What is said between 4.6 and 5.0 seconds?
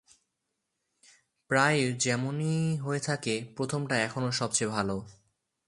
ভাল।